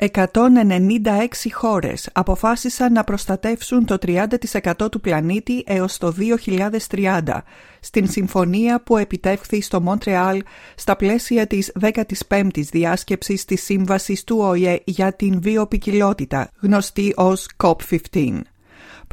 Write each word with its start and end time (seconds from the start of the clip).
196 0.00 1.50
χώρες 1.52 2.08
αποφάσισαν 2.12 2.92
να 2.92 3.04
προστατεύσουν 3.04 3.84
το 3.84 3.96
30% 4.06 4.90
του 4.90 5.00
πλανήτη 5.00 5.64
έως 5.66 5.98
το 5.98 6.14
2030 6.88 7.22
στην 7.80 8.08
συμφωνία 8.08 8.82
που 8.82 8.96
επιτεύχθη 8.96 9.60
στο 9.60 9.80
Μοντρεάλ 9.80 10.42
στα 10.74 10.96
πλαίσια 10.96 11.46
της 11.46 11.72
15ης 12.28 12.64
διάσκεψης 12.70 13.44
της 13.44 13.62
Σύμβασης 13.62 14.24
του 14.24 14.38
ΟΗΕ 14.38 14.80
για 14.84 15.12
την 15.12 15.40
βιοπικιλότητα, 15.40 16.50
γνωστή 16.60 17.12
ως 17.16 17.48
COP15. 17.56 18.40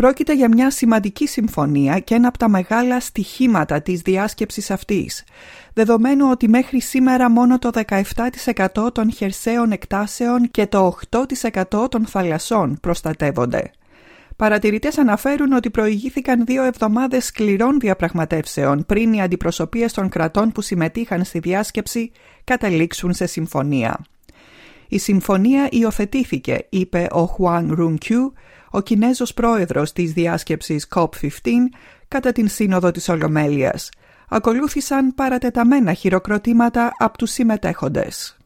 Πρόκειται 0.01 0.35
για 0.35 0.47
μια 0.47 0.71
σημαντική 0.71 1.27
συμφωνία 1.27 1.99
και 1.99 2.15
ένα 2.15 2.27
από 2.27 2.37
τα 2.37 2.49
μεγάλα 2.49 2.99
στοιχήματα 2.99 3.81
της 3.81 4.01
διάσκεψης 4.01 4.71
αυτής, 4.71 5.23
δεδομένου 5.73 6.27
ότι 6.29 6.47
μέχρι 6.47 6.81
σήμερα 6.81 7.29
μόνο 7.29 7.59
το 7.59 7.69
17% 8.75 8.93
των 8.93 9.11
χερσαίων 9.11 9.71
εκτάσεων 9.71 10.51
και 10.51 10.67
το 10.67 10.97
8% 11.11 11.89
των 11.89 12.05
θαλασσών 12.05 12.77
προστατεύονται. 12.81 13.71
Παρατηρητές 14.35 14.97
αναφέρουν 14.97 15.51
ότι 15.51 15.69
προηγήθηκαν 15.69 16.45
δύο 16.45 16.63
εβδομάδες 16.63 17.25
σκληρών 17.25 17.79
διαπραγματεύσεων 17.79 18.85
πριν 18.85 19.13
οι 19.13 19.21
αντιπροσωπείες 19.21 19.93
των 19.93 20.09
κρατών 20.09 20.51
που 20.51 20.61
συμμετείχαν 20.61 21.23
στη 21.23 21.39
διάσκεψη 21.39 22.11
καταλήξουν 22.43 23.13
σε 23.13 23.25
συμφωνία. 23.25 23.99
Η 24.87 24.97
συμφωνία 24.97 25.67
υιοθετήθηκε, 25.71 26.65
είπε 26.69 27.07
ο 27.11 27.25
Χουάν 27.25 27.73
Ρουνκιού, 27.73 28.33
ο 28.77 28.81
Κινέζος 28.81 29.33
πρόεδρος 29.33 29.91
της 29.91 30.11
διάσκεψης 30.11 30.87
COP15 30.95 31.29
κατά 32.07 32.31
την 32.31 32.49
σύνοδο 32.49 32.91
της 32.91 33.09
Ολομέλειας. 33.09 33.89
Ακολούθησαν 34.29 35.15
παρατεταμένα 35.15 35.93
χειροκροτήματα 35.93 36.91
από 36.97 37.17
τους 37.17 37.31
συμμετέχοντες. 37.31 38.37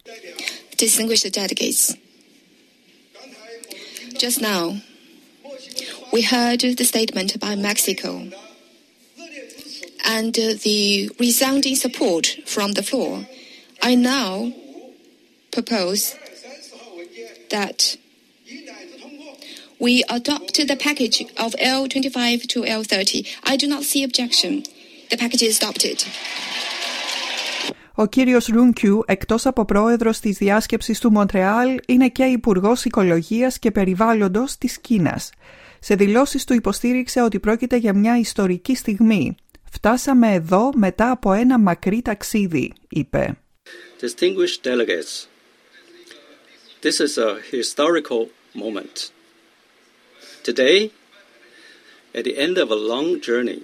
Distinguished 0.77 1.31
delegates, 1.41 1.83
just 4.23 4.39
now 4.51 4.63
we 6.13 6.21
heard 6.35 6.61
the 6.79 6.87
statement 6.93 7.29
by 7.45 7.53
Mexico 7.69 8.11
and 10.15 10.33
the 10.67 10.81
resounding 11.25 11.75
support 11.85 12.23
from 12.53 12.69
the 12.77 12.85
floor. 12.89 13.13
I 13.89 13.91
now 14.15 14.29
propose 15.55 16.01
that 17.55 17.79
we 19.81 20.03
adopt 20.17 20.55
the 20.71 20.77
package 20.87 21.17
of 21.45 21.49
L25 21.79 22.47
to 22.53 22.57
L30. 22.79 23.11
I 23.51 23.57
do 23.61 23.67
not 23.73 23.83
see 23.91 24.03
objection. 24.09 24.51
The 25.09 25.17
package 25.17 25.43
is 25.49 25.57
adopted. 25.59 25.97
Ο 27.95 28.05
κύριος 28.05 28.45
Ρούνκιου, 28.45 29.03
εκτός 29.05 29.45
από 29.45 29.65
πρόεδρος 29.65 30.19
της 30.19 30.37
διάσκεψης 30.37 30.99
του 30.99 31.11
Μοντρεάλ, 31.11 31.79
είναι 31.87 32.09
και 32.09 32.23
υπουργός 32.23 32.85
Οικολογίας 32.85 33.59
και 33.59 33.71
Περιβάλλοντος 33.71 34.57
της 34.57 34.79
Κίνας. 34.79 35.29
Σε 35.79 35.95
δηλώσεις 35.95 36.43
του 36.43 36.53
υποστήριξε 36.53 37.21
ότι 37.21 37.39
πρόκειται 37.39 37.75
για 37.75 37.93
μια 37.93 38.17
ιστορική 38.17 38.75
στιγμή. 38.75 39.35
«Φτάσαμε 39.71 40.33
εδώ 40.33 40.69
μετά 40.75 41.11
από 41.11 41.33
ένα 41.33 41.59
μακρύ 41.59 42.01
ταξίδι», 42.01 42.73
είπε. 42.89 43.37
Distinguished 44.01 44.63
delegates, 44.63 45.27
this 46.81 46.99
is 46.99 47.17
a 47.17 47.31
historical 47.51 48.21
moment. 48.53 49.11
Today, 50.43 50.91
at 52.15 52.23
the 52.23 52.37
end 52.37 52.57
of 52.57 52.71
a 52.71 52.75
long 52.75 53.21
journey, 53.21 53.63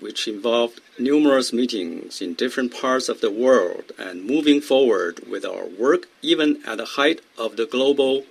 which 0.00 0.26
involved 0.26 0.80
numerous 0.98 1.52
meetings 1.52 2.22
in 2.22 2.34
different 2.34 2.74
parts 2.74 3.08
of 3.08 3.20
the 3.20 3.30
world 3.30 3.92
and 3.98 4.24
moving 4.24 4.60
forward 4.60 5.20
with 5.28 5.44
our 5.44 5.66
work 5.66 6.08
even 6.22 6.62
at 6.66 6.78
the 6.78 6.84
height 6.84 7.20
of 7.36 7.56
the 7.56 7.66
global 7.66 8.24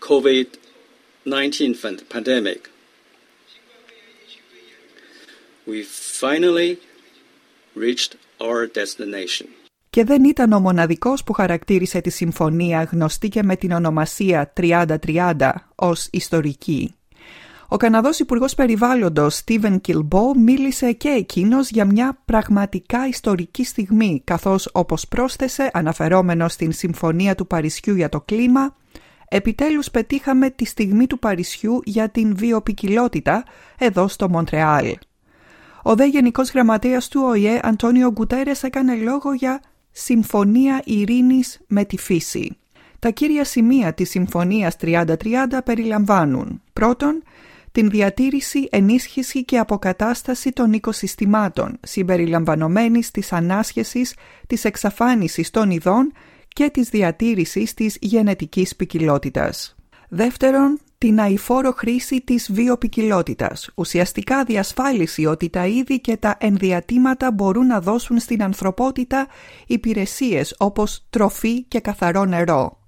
COVID 0.00 0.58
19 1.24 1.74
pandemic. 2.10 2.68
We 5.66 5.82
finally 5.82 6.78
reached 7.74 8.16
our 8.38 8.66
destination. 8.66 9.54
Και 9.94 10.04
δεν 10.04 10.24
ήταν 10.24 10.52
ο 10.52 10.60
μοναδικός 10.60 11.24
που 11.24 11.32
χαρακτήρισε 11.32 12.00
τη 12.00 12.10
συμφωνία 12.10 12.82
γνωστή 12.82 13.28
και 13.28 13.42
με 13.42 13.56
την 13.56 13.72
ονομασία 13.72 14.52
30-30 14.56 15.50
ως 15.74 16.08
ιστορική. 16.12 16.94
Ο 17.68 17.76
Καναδός 17.76 18.18
Υπουργός 18.18 18.54
Περιβάλλοντος 18.54 19.36
Στίβεν 19.36 19.80
Κιλμπό 19.80 20.34
μίλησε 20.38 20.92
και 20.92 21.08
εκείνος 21.08 21.70
για 21.70 21.84
μια 21.84 22.18
πραγματικά 22.24 23.06
ιστορική 23.08 23.64
στιγμή, 23.64 24.22
καθώς 24.24 24.68
όπως 24.72 25.08
πρόσθεσε 25.08 25.70
αναφερόμενο 25.72 26.48
στην 26.48 26.72
Συμφωνία 26.72 27.34
του 27.34 27.46
Παρισιού 27.46 27.94
για 27.94 28.08
το 28.08 28.20
κλίμα, 28.20 28.76
επιτέλους 29.28 29.90
πετύχαμε 29.90 30.50
τη 30.50 30.64
στιγμή 30.64 31.06
του 31.06 31.18
Παρισιού 31.18 31.80
για 31.84 32.08
την 32.08 32.36
βιοπικιλότητα 32.36 33.44
εδώ 33.78 34.08
στο 34.08 34.28
Μοντρεάλ. 34.28 34.96
Ο 35.82 35.94
δε 35.94 36.06
Γενικός 36.06 36.50
Γραμματέας 36.50 37.08
του 37.08 37.20
ΟΗΕ 37.24 37.60
Αντώνιο 37.62 38.10
Γκουτέρες 38.10 38.62
έκανε 38.62 38.94
λόγο 38.94 39.32
για 39.32 39.60
«Συμφωνία 39.96 40.82
ειρήνης 40.84 41.60
με 41.66 41.84
τη 41.84 41.98
φύση». 41.98 42.56
Τα 42.98 43.10
κύρια 43.10 43.44
σημεία 43.44 43.94
της 43.94 44.10
Συμφωνίας 44.10 44.76
30-30 44.76 45.62
περιλαμβάνουν 45.64 46.62
πρώτον, 46.72 47.22
την 47.72 47.90
διατήρηση, 47.90 48.68
ενίσχυση 48.70 49.44
και 49.44 49.58
αποκατάσταση 49.58 50.52
των 50.52 50.72
οικοσυστημάτων 50.72 51.78
συμπεριλαμβανομένης 51.82 53.10
της 53.10 53.32
ανάσχεσης, 53.32 54.14
της 54.46 54.64
εξαφάνισης 54.64 55.50
των 55.50 55.70
ειδών 55.70 56.12
και 56.48 56.70
της 56.70 56.88
διατήρησης 56.88 57.74
της 57.74 57.96
γενετικής 58.00 58.76
ποικιλότητας. 58.76 59.74
Δεύτερον, 60.08 60.78
την 61.04 61.20
αηφόρο 61.20 61.72
χρήση 61.72 62.20
της 62.20 62.52
βιοπικιλότητας, 62.52 63.70
ουσιαστικά 63.74 64.44
διασφάλιση 64.44 65.26
ότι 65.26 65.48
τα 65.48 65.66
είδη 65.66 66.00
και 66.00 66.16
τα 66.16 66.36
ενδιατήματα 66.40 67.32
μπορούν 67.32 67.66
να 67.66 67.80
δώσουν 67.80 68.18
στην 68.18 68.42
ανθρωπότητα 68.42 69.26
υπηρεσίες 69.66 70.54
όπως 70.58 71.06
τροφή 71.10 71.62
και 71.62 71.80
καθαρό 71.80 72.24
νερό. 72.24 72.78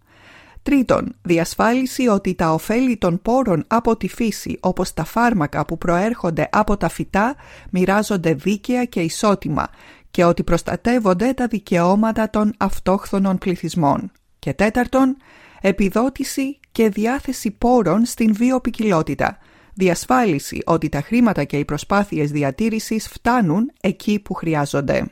Τρίτον, 0.63 1.15
διασφάλιση 1.23 2.09
ότι 2.09 2.35
τα 2.35 2.53
ωφέλη 2.53 2.97
των 2.97 3.23
πόρων 3.23 3.65
από 3.67 3.97
τη 3.97 4.09
φύση, 4.09 4.59
όπως 4.61 4.95
τα 4.95 5.05
φάρμακα 5.05 5.65
που 5.65 5.79
προέρχονται 5.79 6.49
από 6.53 6.77
τα 6.77 6.89
φυτά, 6.89 7.35
μοιράζονται 7.71 8.35
δίκαια 8.35 8.85
και 8.85 9.01
ισότιμα 9.01 9.69
και 10.11 10.25
ότι 10.25 10.43
προστατεύονται 10.43 11.33
τα 11.33 11.47
δικαιώματα 11.47 12.31
των 12.31 12.55
αυτόχθονων 12.57 13.39
πληθυσμών. 13.39 14.11
Και 14.47 14.55
τέταρτον, 14.55 15.17
επιδότηση 15.61 16.59
και 16.73 16.89
διάθεση 16.89 17.51
πόρων 17.51 18.05
στην 18.05 18.35
βιοπικιλότητα, 18.35 19.39
διασφάλιση 19.75 20.63
ότι 20.65 20.89
τα 20.89 21.01
χρήματα 21.01 21.45
και 21.45 21.57
οι 21.59 21.65
προσπάθειες 21.65 22.31
διατήρησης 22.31 23.09
φτάνουν 23.09 23.71
εκεί 23.81 24.19
που 24.19 24.35
χρειάζονται. 24.35 25.07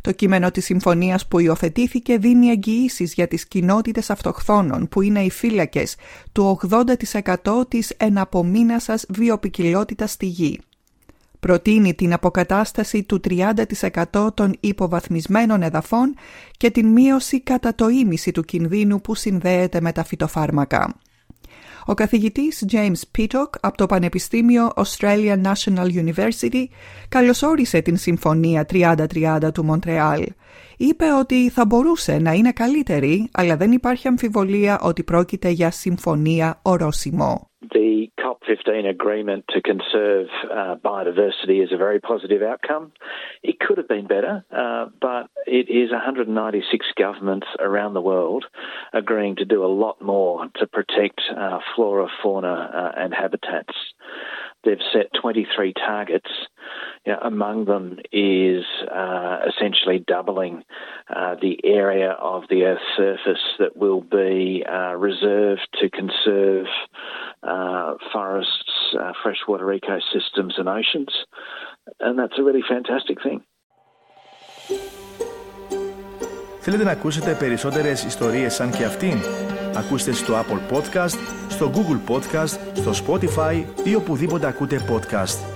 Το 0.00 0.12
κείμενο 0.12 0.50
της 0.50 0.64
συμφωνίας 0.64 1.28
που 1.28 1.38
υιοθετήθηκε 1.38 2.18
δίνει 2.18 2.48
εγγυήσεις 2.48 3.14
για 3.14 3.28
τις 3.28 3.46
κοινότητες 3.48 4.10
αυτοχθόνων 4.10 4.88
που 4.88 5.02
είναι 5.02 5.20
οι 5.20 5.30
φύλακες 5.30 5.96
του 6.32 6.60
80% 7.42 7.68
της 7.68 7.90
εναπομείνασας 7.96 9.04
βιοπικιλότητας 9.08 10.10
στη 10.10 10.26
γη. 10.26 10.60
Προτείνει 11.40 11.94
την 11.94 12.12
αποκατάσταση 12.12 13.02
του 13.02 13.20
30% 13.28 14.34
των 14.34 14.56
υποβαθμισμένων 14.60 15.62
εδαφών 15.62 16.14
και 16.56 16.70
την 16.70 16.86
μείωση 16.86 17.40
κατά 17.40 17.74
το 17.74 17.88
ίμιση 17.88 18.30
του 18.30 18.42
κινδύνου 18.42 19.00
που 19.00 19.14
συνδέεται 19.14 19.80
με 19.80 19.92
τα 19.92 20.04
φυτοφάρμακα. 20.04 20.94
Ο 21.84 21.94
καθηγητής 21.94 22.64
James 22.70 23.18
Pittock 23.18 23.50
από 23.60 23.76
το 23.76 23.86
Πανεπιστήμιο 23.86 24.70
Australian 24.76 25.42
National 25.42 25.86
University 26.04 26.64
καλωσόρισε 27.08 27.80
την 27.80 27.96
Συμφωνία 27.96 28.66
30-30 28.72 29.50
του 29.54 29.64
Μοντρεάλ. 29.64 30.26
Είπε 30.76 31.04
ότι 31.18 31.50
θα 31.50 31.66
μπορούσε 31.66 32.18
να 32.18 32.32
είναι 32.32 32.52
καλύτερη, 32.52 33.28
αλλά 33.32 33.56
δεν 33.56 33.72
υπάρχει 33.72 34.08
αμφιβολία 34.08 34.80
ότι 34.80 35.02
πρόκειται 35.02 35.48
για 35.48 35.70
συμφωνία 35.70 36.58
ορόσημο. 36.62 37.49
The 37.62 38.10
COP15 38.18 38.88
agreement 38.88 39.44
to 39.50 39.60
conserve 39.60 40.28
uh, 40.50 40.76
biodiversity 40.82 41.62
is 41.62 41.72
a 41.72 41.76
very 41.76 42.00
positive 42.00 42.42
outcome. 42.42 42.92
It 43.42 43.60
could 43.60 43.76
have 43.76 43.88
been 43.88 44.06
better, 44.06 44.44
uh, 44.50 44.86
but 45.00 45.28
it 45.46 45.68
is 45.68 45.90
196 45.90 46.86
governments 46.96 47.46
around 47.58 47.92
the 47.92 48.00
world 48.00 48.46
agreeing 48.94 49.36
to 49.36 49.44
do 49.44 49.62
a 49.62 49.68
lot 49.68 50.00
more 50.00 50.46
to 50.56 50.66
protect 50.66 51.20
uh, 51.36 51.58
flora, 51.76 52.08
fauna, 52.22 52.92
and 52.96 53.12
habitats. 53.12 53.74
they've 54.64 54.78
set 54.92 55.12
23 55.20 55.72
targets. 55.74 56.30
You 57.06 57.12
know, 57.12 57.18
among 57.22 57.64
them 57.64 57.98
is 58.12 58.64
uh, 58.94 59.38
essentially 59.48 60.04
doubling 60.06 60.64
uh, 61.14 61.36
the 61.40 61.58
area 61.64 62.10
of 62.12 62.44
the 62.50 62.64
Earth's 62.64 62.82
surface 62.96 63.42
that 63.58 63.76
will 63.76 64.02
be 64.02 64.64
uh, 64.70 64.94
reserved 64.94 65.66
to 65.80 65.90
conserve 65.90 66.66
uh, 67.42 67.94
forests, 68.12 68.72
uh, 68.98 69.12
freshwater 69.22 69.66
ecosystems, 69.66 70.58
and 70.58 70.68
oceans. 70.68 71.12
And 72.00 72.18
that's 72.18 72.38
a 72.38 72.42
really 72.42 72.64
fantastic 72.68 73.18
thing. 73.22 73.40
Θέλετε 76.60 76.84
να 76.84 76.90
ακούσετε 76.90 77.36
περισσότερες 77.38 78.04
ιστορίες 78.04 78.54
σαν 78.54 78.70
και 78.70 78.84
αυτήν? 78.84 79.18
Ακούστε 79.76 80.12
στο 80.12 80.34
Apple 80.34 80.76
Podcast, 80.76 81.18
στο 81.48 81.70
Google 81.74 82.12
Podcast, 82.12 82.58
στο 82.74 82.90
Spotify 83.06 83.64
ή 83.84 83.94
οπουδήποτε 83.94 84.46
ακούτε 84.46 84.76
podcast. 84.90 85.49